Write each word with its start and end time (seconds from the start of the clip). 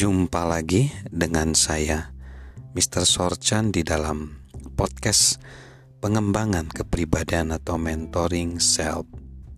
Jumpa 0.00 0.48
lagi 0.48 0.88
dengan 1.12 1.52
saya, 1.52 2.08
Mr. 2.72 3.04
Sorchan 3.04 3.68
di 3.68 3.84
dalam 3.84 4.32
podcast 4.72 5.36
pengembangan 6.00 6.72
kepribadian 6.72 7.52
atau 7.52 7.76
mentoring 7.76 8.56
self 8.64 9.04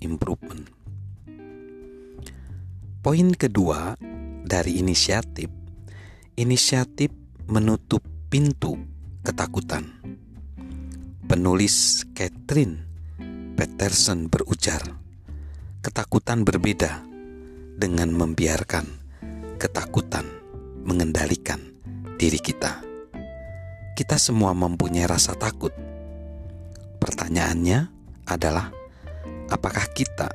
improvement. 0.02 0.66
Poin 3.06 3.28
kedua 3.38 3.94
dari 4.42 4.82
inisiatif, 4.82 5.46
inisiatif 6.34 7.14
menutup 7.46 8.02
pintu 8.26 8.82
ketakutan. 9.22 9.94
Penulis 11.30 12.02
Catherine 12.18 12.82
Peterson 13.54 14.26
berujar, 14.26 14.90
ketakutan 15.86 16.42
berbeda 16.42 17.06
dengan 17.78 18.10
membiarkan 18.10 19.01
ketakutan 19.62 20.26
mengendalikan 20.82 21.62
diri 22.18 22.42
kita. 22.42 22.82
Kita 23.94 24.18
semua 24.18 24.50
mempunyai 24.58 25.06
rasa 25.06 25.38
takut. 25.38 25.70
Pertanyaannya 26.98 27.86
adalah, 28.26 28.74
apakah 29.54 29.86
kita 29.94 30.34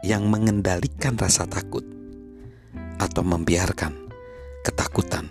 yang 0.00 0.24
mengendalikan 0.32 1.20
rasa 1.20 1.44
takut 1.44 1.84
atau 2.96 3.20
membiarkan 3.20 3.92
ketakutan 4.64 5.28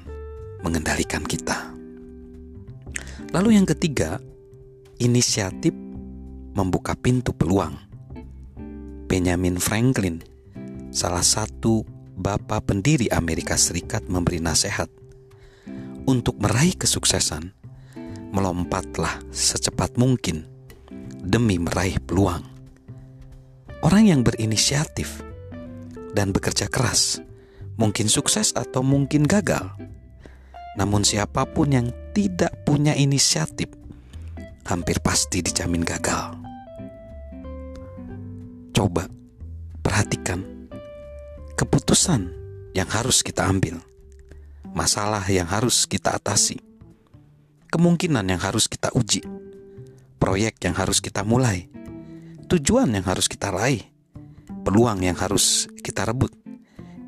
mengendalikan 0.61 1.25
kita? 1.25 1.73
Lalu, 3.33 3.57
yang 3.57 3.65
ketiga, 3.65 4.21
inisiatif 5.01 5.73
membuka 6.53 6.93
pintu 6.93 7.33
peluang. 7.33 7.73
Benjamin 9.09 9.57
Franklin, 9.57 10.21
salah 10.93 11.25
satu 11.25 12.00
Bapak 12.17 12.67
pendiri 12.67 13.07
Amerika 13.07 13.55
Serikat 13.55 14.05
memberi 14.12 14.43
nasihat 14.43 14.91
untuk 16.04 16.37
meraih 16.43 16.76
kesuksesan, 16.76 17.55
melompatlah 18.35 19.23
secepat 19.31 19.95
mungkin 19.95 20.43
demi 21.23 21.62
meraih 21.62 22.01
peluang. 22.04 22.43
Orang 23.82 24.12
yang 24.12 24.21
berinisiatif 24.21 25.23
dan 26.13 26.35
bekerja 26.35 26.70
keras 26.70 27.23
mungkin 27.79 28.12
sukses 28.12 28.54
atau 28.54 28.85
mungkin 28.85 29.26
gagal. 29.26 29.73
Namun 30.77 31.04
siapa 31.04 31.48
pun 31.49 31.73
yang 31.73 31.87
tidak 32.13 32.54
punya 32.67 32.93
inisiatif 32.93 33.71
hampir 34.70 35.01
pasti 35.01 35.41
dijamin 35.41 35.82
gagal. 35.82 36.37
Coba 38.71 39.09
perhatikan 39.82 40.60
keputusan 41.62 42.34
yang 42.73 42.90
harus 42.90 43.21
kita 43.21 43.45
ambil, 43.45 43.77
masalah 44.73 45.21
yang 45.29 45.45
harus 45.45 45.85
kita 45.85 46.17
atasi, 46.17 46.57
kemungkinan 47.70 48.26
yang 48.26 48.41
harus 48.41 48.65
kita 48.65 48.90
uji, 48.98 49.21
proyek 50.17 50.57
yang 50.65 50.73
harus 50.73 50.98
kita 50.98 51.21
mulai, 51.21 51.70
tujuan 52.49 52.89
yang 52.98 53.05
harus 53.05 53.29
kita 53.29 53.54
raih, 53.54 53.85
peluang 54.65 55.05
yang 55.05 55.13
harus 55.13 55.70
kita 55.85 56.01
rebut, 56.09 56.34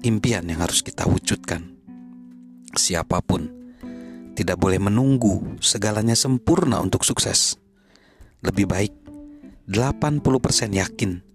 impian 0.06 0.46
yang 0.46 0.62
harus 0.62 0.86
kita 0.86 1.10
wujudkan. 1.10 1.74
Siapa 2.78 3.26
pun 3.26 3.50
tidak 4.38 4.62
boleh 4.62 4.78
menunggu 4.78 5.58
segalanya 5.66 6.14
sempurna 6.14 6.78
untuk 6.78 7.02
sukses. 7.02 7.58
Lebih 8.46 8.70
baik 8.70 8.94
80% 9.66 10.78
yakin 10.78 11.26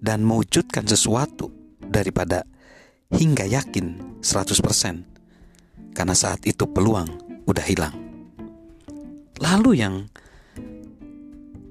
dan 0.00 0.24
mewujudkan 0.24 0.88
sesuatu 0.88 1.65
daripada 1.90 2.42
hingga 3.10 3.46
yakin 3.46 4.18
100% 4.20 5.94
karena 5.96 6.14
saat 6.14 6.44
itu 6.44 6.68
peluang 6.68 7.08
udah 7.46 7.64
hilang. 7.64 7.94
Lalu 9.40 9.80
yang 9.80 10.08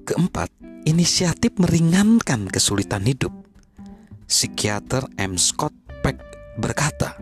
keempat, 0.06 0.50
inisiatif 0.86 1.58
meringankan 1.58 2.46
kesulitan 2.46 3.06
hidup. 3.06 3.34
Psikiater 4.26 5.06
M. 5.18 5.38
Scott 5.38 5.74
Peck 6.02 6.18
berkata, 6.58 7.14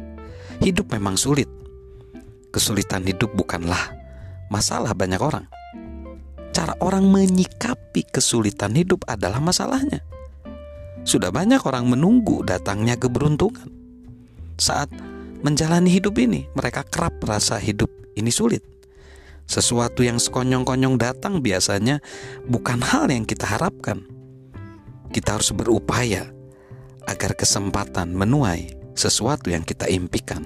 hidup 0.60 0.92
memang 0.92 1.16
sulit. 1.20 1.48
Kesulitan 2.52 3.04
hidup 3.04 3.32
bukanlah 3.34 3.92
masalah 4.48 4.94
banyak 4.94 5.20
orang. 5.20 5.44
Cara 6.54 6.78
orang 6.78 7.10
menyikapi 7.10 8.06
kesulitan 8.08 8.78
hidup 8.78 9.02
adalah 9.10 9.42
masalahnya. 9.42 10.06
Sudah 11.04 11.28
banyak 11.28 11.60
orang 11.68 11.84
menunggu 11.84 12.40
datangnya 12.48 12.96
keberuntungan. 12.96 13.68
Saat 14.56 14.88
menjalani 15.44 15.92
hidup 15.92 16.16
ini, 16.16 16.48
mereka 16.56 16.80
kerap 16.80 17.20
merasa 17.20 17.60
hidup 17.60 17.92
ini 18.16 18.32
sulit. 18.32 18.64
Sesuatu 19.44 20.00
yang 20.00 20.16
sekonyong-konyong 20.16 20.96
datang 20.96 21.44
biasanya 21.44 22.00
bukan 22.48 22.80
hal 22.80 23.12
yang 23.12 23.28
kita 23.28 23.44
harapkan. 23.44 24.00
Kita 25.12 25.36
harus 25.36 25.52
berupaya 25.52 26.32
agar 27.04 27.36
kesempatan 27.36 28.16
menuai 28.16 28.72
sesuatu 28.96 29.52
yang 29.52 29.60
kita 29.60 29.84
impikan. 29.92 30.40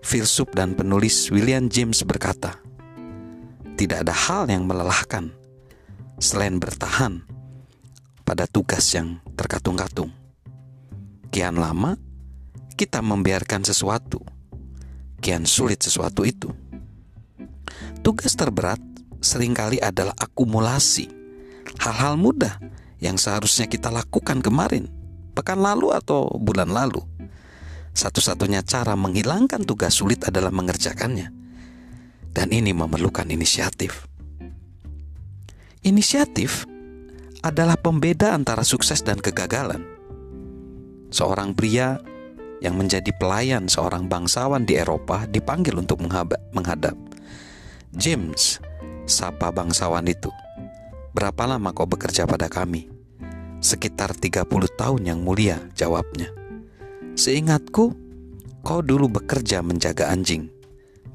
Filsuf 0.00 0.54
dan 0.54 0.78
penulis 0.78 1.28
William 1.34 1.66
James 1.66 2.06
berkata, 2.06 2.62
"Tidak 3.74 4.06
ada 4.06 4.14
hal 4.14 4.46
yang 4.46 4.70
melelahkan 4.70 5.34
selain 6.22 6.62
bertahan 6.62 7.26
pada 8.30 8.46
tugas 8.46 8.86
yang 8.94 9.18
terkatung-katung. 9.34 10.14
Kian 11.34 11.58
lama 11.58 11.98
kita 12.78 13.02
membiarkan 13.02 13.66
sesuatu, 13.66 14.22
kian 15.18 15.42
sulit 15.42 15.82
sesuatu 15.82 16.22
itu. 16.22 16.46
Tugas 18.06 18.38
terberat 18.38 18.78
sering 19.18 19.50
kali 19.50 19.82
adalah 19.82 20.14
akumulasi 20.14 21.10
hal-hal 21.82 22.14
mudah 22.14 22.54
yang 23.02 23.18
seharusnya 23.18 23.66
kita 23.66 23.90
lakukan 23.90 24.38
kemarin, 24.38 24.86
pekan 25.34 25.58
lalu 25.58 25.90
atau 25.90 26.30
bulan 26.38 26.70
lalu. 26.70 27.02
Satu-satunya 27.98 28.62
cara 28.62 28.94
menghilangkan 28.94 29.66
tugas 29.66 29.98
sulit 29.98 30.22
adalah 30.22 30.54
mengerjakannya. 30.54 31.34
Dan 32.30 32.54
ini 32.54 32.70
memerlukan 32.70 33.26
inisiatif. 33.26 34.06
Inisiatif 35.82 36.69
adalah 37.40 37.76
pembeda 37.80 38.36
antara 38.36 38.60
sukses 38.60 39.00
dan 39.00 39.16
kegagalan. 39.16 39.84
Seorang 41.10 41.56
pria 41.56 41.98
yang 42.60 42.76
menjadi 42.76 43.10
pelayan 43.16 43.66
seorang 43.66 44.06
bangsawan 44.06 44.68
di 44.68 44.76
Eropa 44.76 45.24
dipanggil 45.24 45.80
untuk 45.80 46.04
menghadap. 46.52 46.94
James, 47.96 48.60
sapa 49.08 49.48
bangsawan 49.50 50.04
itu. 50.06 50.28
Berapa 51.16 51.48
lama 51.48 51.74
kau 51.74 51.88
bekerja 51.88 52.28
pada 52.28 52.46
kami? 52.46 52.86
Sekitar 53.58 54.14
30 54.14 54.46
tahun 54.78 55.02
yang 55.02 55.20
mulia, 55.24 55.58
jawabnya. 55.74 56.30
Seingatku, 57.18 57.92
kau 58.62 58.80
dulu 58.84 59.10
bekerja 59.10 59.64
menjaga 59.64 60.12
anjing. 60.12 60.52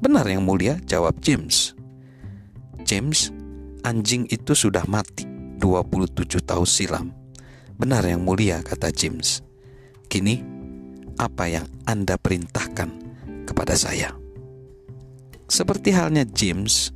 Benar 0.02 0.28
yang 0.28 0.44
mulia, 0.44 0.76
jawab 0.84 1.16
James. 1.24 1.72
James, 2.84 3.32
anjing 3.82 4.28
itu 4.28 4.52
sudah 4.52 4.84
mati 4.84 5.35
27 5.56 6.40
tahun 6.44 6.68
silam. 6.68 7.06
Benar 7.76 8.04
yang 8.08 8.24
mulia, 8.24 8.64
kata 8.64 8.92
James. 8.92 9.44
Kini, 10.08 10.40
apa 11.20 11.48
yang 11.48 11.66
Anda 11.84 12.16
perintahkan 12.16 12.88
kepada 13.44 13.76
saya? 13.76 14.12
Seperti 15.46 15.92
halnya 15.92 16.24
James, 16.24 16.92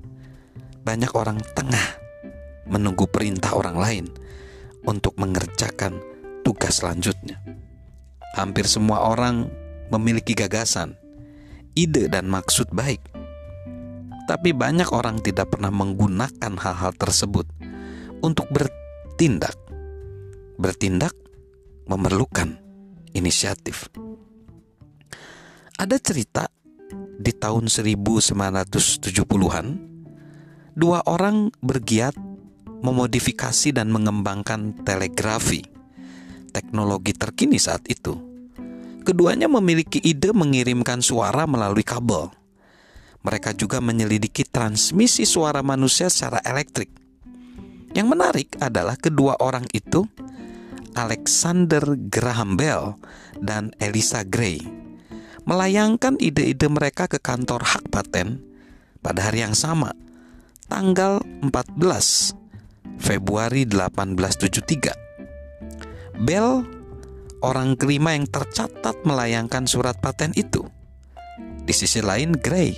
banyak 0.84 1.12
orang 1.12 1.38
tengah 1.52 2.00
menunggu 2.70 3.04
perintah 3.10 3.54
orang 3.54 3.76
lain 3.76 4.06
untuk 4.88 5.14
mengerjakan 5.20 6.00
tugas 6.42 6.80
selanjutnya. 6.80 7.42
Hampir 8.38 8.64
semua 8.64 9.10
orang 9.10 9.50
memiliki 9.90 10.38
gagasan, 10.38 10.94
ide, 11.74 12.06
dan 12.06 12.30
maksud 12.30 12.70
baik, 12.70 13.02
tapi 14.30 14.54
banyak 14.54 14.86
orang 14.94 15.18
tidak 15.18 15.50
pernah 15.50 15.74
menggunakan 15.74 16.54
hal-hal 16.54 16.94
tersebut 16.94 17.50
untuk 18.20 18.48
bertindak. 18.52 19.56
Bertindak 20.60 21.16
memerlukan 21.88 22.60
inisiatif. 23.16 23.90
Ada 25.80 25.96
cerita 25.96 26.44
di 27.16 27.32
tahun 27.32 27.72
1970-an, 27.72 29.66
dua 30.76 31.00
orang 31.08 31.48
bergiat 31.64 32.14
memodifikasi 32.84 33.72
dan 33.72 33.88
mengembangkan 33.88 34.84
telegrafi, 34.84 35.64
teknologi 36.52 37.16
terkini 37.16 37.56
saat 37.56 37.88
itu. 37.88 38.16
Keduanya 39.00 39.48
memiliki 39.48 39.96
ide 40.04 40.36
mengirimkan 40.36 41.00
suara 41.00 41.48
melalui 41.48 41.84
kabel. 41.84 42.28
Mereka 43.20 43.56
juga 43.56 43.80
menyelidiki 43.80 44.48
transmisi 44.48 45.24
suara 45.28 45.60
manusia 45.64 46.08
secara 46.12 46.40
elektrik 46.44 46.99
yang 47.94 48.06
menarik 48.06 48.54
adalah 48.62 48.94
kedua 48.94 49.34
orang 49.42 49.66
itu 49.74 50.06
Alexander 50.94 51.82
Graham 52.10 52.54
Bell 52.58 52.98
dan 53.38 53.74
Elisa 53.78 54.22
Gray. 54.26 54.60
melayangkan 55.48 56.20
ide-ide 56.20 56.68
mereka 56.68 57.08
ke 57.10 57.16
kantor 57.18 57.64
hak 57.64 57.88
paten 57.90 58.44
pada 59.02 59.26
hari 59.26 59.40
yang 59.42 59.56
sama, 59.56 59.96
tanggal 60.68 61.24
14 61.42 62.36
Februari 63.00 63.64
1873. 63.66 64.94
Bell, 66.22 66.62
orang 67.40 67.74
kelima 67.74 68.12
yang 68.14 68.28
tercatat 68.28 69.02
melayangkan 69.02 69.64
surat 69.64 69.96
paten 69.98 70.36
itu. 70.36 70.68
Di 71.64 71.72
sisi 71.72 72.04
lain, 72.04 72.36
Gray 72.36 72.76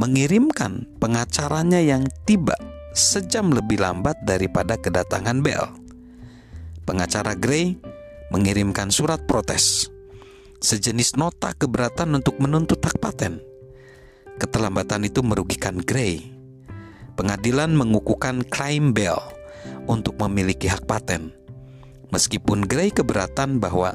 mengirimkan 0.00 0.88
pengacaranya 0.96 1.84
yang 1.84 2.08
tiba 2.24 2.56
sejam 2.94 3.54
lebih 3.54 3.78
lambat 3.78 4.18
daripada 4.26 4.74
kedatangan 4.78 5.42
Bell. 5.42 5.70
Pengacara 6.86 7.38
Gray 7.38 7.78
mengirimkan 8.34 8.90
surat 8.90 9.22
protes, 9.26 9.90
sejenis 10.62 11.18
nota 11.18 11.54
keberatan 11.54 12.18
untuk 12.18 12.38
menuntut 12.42 12.82
hak 12.82 12.98
paten. 12.98 13.42
Keterlambatan 14.40 15.06
itu 15.06 15.20
merugikan 15.20 15.78
Gray. 15.78 16.32
Pengadilan 17.14 17.76
mengukuhkan 17.76 18.46
klaim 18.48 18.96
Bell 18.96 19.20
untuk 19.84 20.16
memiliki 20.16 20.70
hak 20.70 20.88
paten. 20.88 21.34
Meskipun 22.10 22.66
Gray 22.66 22.90
keberatan 22.90 23.62
bahwa 23.62 23.94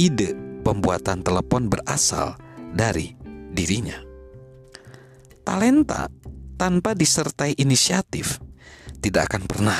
ide 0.00 0.34
pembuatan 0.66 1.22
telepon 1.22 1.68
berasal 1.70 2.34
dari 2.72 3.14
dirinya. 3.52 4.00
Talenta 5.44 6.08
tanpa 6.56 6.94
disertai 6.96 7.56
inisiatif 7.58 8.40
tidak 9.02 9.32
akan 9.32 9.42
pernah 9.50 9.78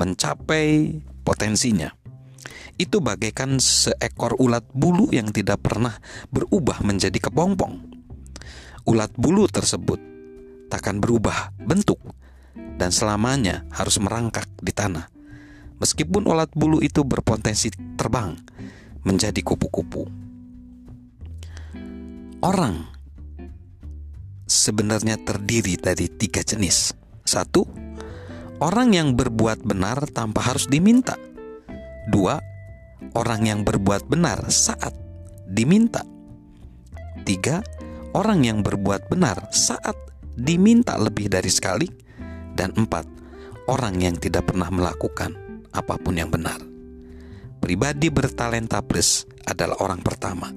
mencapai 0.00 0.96
potensinya. 1.20 1.92
Itu 2.80 3.04
bagaikan 3.04 3.60
seekor 3.60 4.40
ulat 4.40 4.64
bulu 4.72 5.12
yang 5.12 5.28
tidak 5.28 5.60
pernah 5.60 6.00
berubah 6.32 6.80
menjadi 6.80 7.28
kepompong. 7.28 7.76
Ulat 8.88 9.12
bulu 9.20 9.44
tersebut 9.44 10.00
takkan 10.72 10.96
berubah 11.02 11.52
bentuk 11.60 12.00
dan 12.80 12.88
selamanya 12.88 13.68
harus 13.76 14.00
merangkak 14.00 14.48
di 14.64 14.72
tanah. 14.72 15.12
Meskipun 15.76 16.24
ulat 16.24 16.48
bulu 16.56 16.80
itu 16.80 17.04
berpotensi 17.04 17.68
terbang 18.00 18.36
menjadi 19.04 19.40
kupu-kupu. 19.44 20.08
Orang 22.40 22.88
sebenarnya 24.50 25.14
terdiri 25.22 25.78
dari 25.78 26.10
tiga 26.10 26.42
jenis. 26.42 26.90
Satu, 27.22 27.62
orang 28.58 28.90
yang 28.90 29.14
berbuat 29.14 29.62
benar 29.62 30.10
tanpa 30.10 30.42
harus 30.50 30.66
diminta. 30.66 31.14
Dua, 32.10 32.42
orang 33.14 33.46
yang 33.46 33.60
berbuat 33.62 34.10
benar 34.10 34.50
saat 34.50 34.90
diminta. 35.46 36.02
Tiga, 37.22 37.62
orang 38.10 38.42
yang 38.42 38.66
berbuat 38.66 39.06
benar 39.06 39.54
saat 39.54 39.94
diminta 40.34 40.98
lebih 40.98 41.30
dari 41.30 41.48
sekali 41.48 41.86
dan 42.58 42.74
empat, 42.74 43.06
orang 43.70 44.02
yang 44.02 44.18
tidak 44.18 44.50
pernah 44.50 44.66
melakukan 44.66 45.38
apa 45.70 45.94
pun 45.94 46.18
yang 46.18 46.34
benar. 46.34 46.58
Pribadi 47.62 48.10
bertalenta 48.10 48.82
plus 48.82 49.30
adalah 49.46 49.78
orang 49.78 50.02
pertama. 50.02 50.50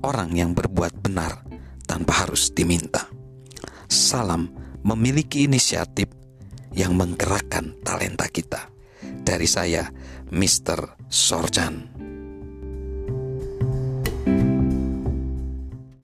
Orang 0.00 0.32
yang 0.36 0.54
berbuat 0.54 1.00
benar 1.00 1.49
tanpa 1.90 2.22
harus 2.22 2.54
diminta. 2.54 3.10
Salam 3.90 4.46
memiliki 4.86 5.50
inisiatif 5.50 6.06
yang 6.70 6.94
menggerakkan 6.94 7.74
talenta 7.82 8.30
kita. 8.30 8.70
Dari 9.02 9.50
saya, 9.50 9.90
Mr. 10.30 11.10
Sorjan. 11.10 11.90